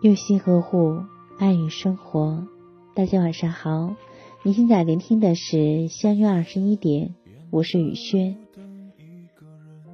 [0.00, 1.02] 用心呵护，
[1.40, 2.46] 爱与生活。
[2.94, 3.96] 大家晚上好，
[4.44, 7.16] 你现在聆听的是相约二十一点，
[7.50, 8.36] 我是雨轩。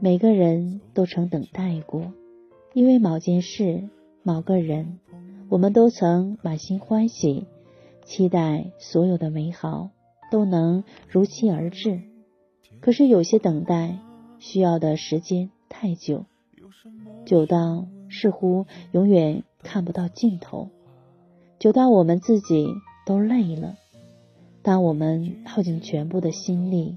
[0.01, 2.13] 每个人都曾等待过，
[2.75, 3.89] 因为某件事、
[4.23, 4.99] 某个人，
[5.49, 7.47] 我们都曾满心欢喜，
[8.05, 9.89] 期待所有的美好
[10.31, 12.03] 都能如期而至。
[12.83, 14.01] 可是有些等待
[14.39, 16.27] 需要的时间太久，
[17.25, 19.45] 久到似乎永远。
[19.65, 20.69] 看不到尽头，
[21.59, 22.69] 久到我们自己
[23.05, 23.75] 都累了。
[24.63, 26.97] 当我们耗尽全部的心力，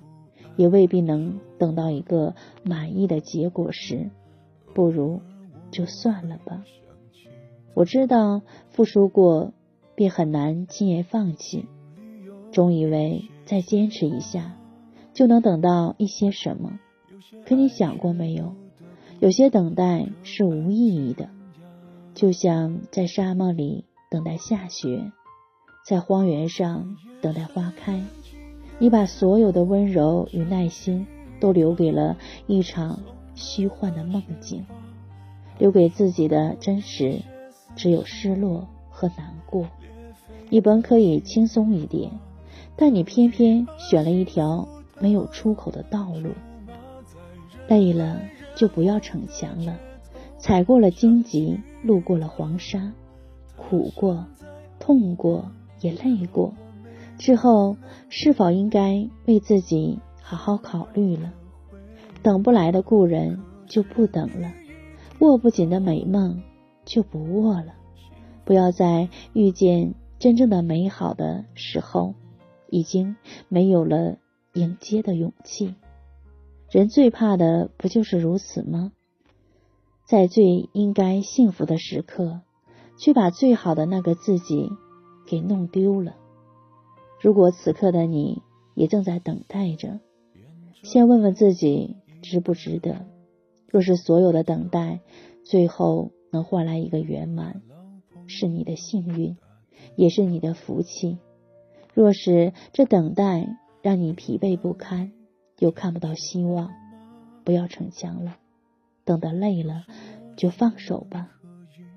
[0.55, 4.09] 也未必能等到一个满意的结果时，
[4.75, 5.21] 不如
[5.71, 6.63] 就算了吧。
[7.73, 9.53] 我知道付出过，
[9.95, 11.65] 便很难轻言放弃。
[12.51, 14.57] 总以为再坚持一下，
[15.13, 16.79] 就能等到一些什么。
[17.45, 18.55] 可你想过没有？
[19.19, 21.29] 有些等待是无意义的。
[22.17, 25.11] 就像在沙漠里等待下雪，
[25.85, 28.03] 在荒原上等待花开，
[28.79, 31.05] 你把所有的温柔与耐心
[31.39, 32.99] 都留给了一场
[33.35, 34.65] 虚幻的梦境，
[35.59, 37.21] 留给自己的真实
[37.75, 39.67] 只有失落和难过。
[40.49, 42.09] 你本可以轻松一点，
[42.75, 44.67] 但你偏偏选了一条
[44.99, 46.31] 没有出口的道路。
[47.67, 48.19] 累了
[48.55, 49.77] 就不要逞强了。
[50.37, 52.93] 踩过了荆棘，路过了黄沙，
[53.55, 54.25] 苦过，
[54.79, 56.53] 痛过，也累过，
[57.17, 57.75] 之后
[58.09, 61.33] 是否应该为自己好好考虑了？
[62.21, 64.51] 等不来的故人就不等了，
[65.19, 66.41] 握不紧的美梦
[66.85, 67.73] 就不握了。
[68.45, 72.13] 不要在遇见真正的美好的时候，
[72.69, 73.15] 已经
[73.49, 74.17] 没有了
[74.53, 75.75] 迎接的勇气。
[76.69, 78.91] 人最怕的不就是如此吗？
[80.07, 82.39] 在最应该幸福的时刻，
[82.97, 84.71] 却把最好的那个自己
[85.27, 86.15] 给弄丢了。
[87.21, 88.41] 如果此刻的你
[88.73, 89.99] 也正在等待着，
[90.81, 93.05] 先问问自己值不值得。
[93.69, 95.01] 若是所有的等待
[95.43, 97.61] 最后能换来一个圆满，
[98.27, 99.35] 是你的幸运，
[99.97, 101.17] 也是你的福气。
[101.93, 105.11] 若是这等待让你疲惫不堪，
[105.59, 106.71] 又看不到希望，
[107.43, 108.37] 不要逞强了。
[109.07, 109.85] 等得累了，
[110.35, 111.29] 就放手吧，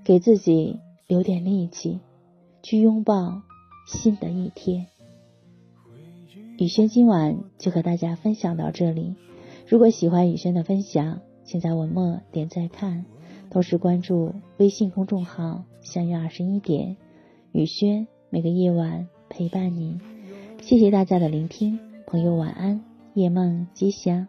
[0.05, 0.79] 给自己
[1.09, 1.99] 留点力气，
[2.63, 3.43] 去拥抱
[3.87, 4.87] 新的一天。
[6.57, 9.17] 雨轩今晚就和大家分享到这里。
[9.67, 13.05] 如果喜欢雨轩的分享，请在文末点赞看，
[13.51, 16.97] 同时关注微信公众号“相约二十一点”，
[17.51, 19.99] 雨轩每个夜晚陪伴你。
[20.61, 22.85] 谢谢大家的聆听，朋友晚安，
[23.15, 24.29] 夜梦吉祥。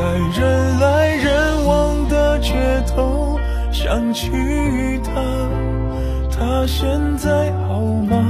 [0.00, 2.54] 在人来人往的街
[2.86, 3.38] 头，
[3.70, 4.30] 想起
[5.04, 5.12] 他，
[6.30, 6.88] 他现
[7.18, 8.29] 在好吗？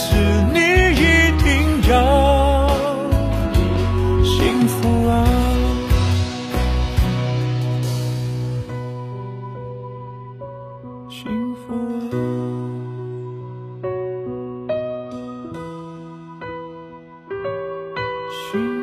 [0.00, 0.14] 是
[0.54, 0.58] 你
[0.94, 1.02] 一
[1.42, 1.48] 定
[1.90, 1.92] 要
[4.22, 5.10] 幸福啊！
[11.10, 11.18] 幸
[11.56, 12.14] 福啊！
[18.52, 18.77] 幸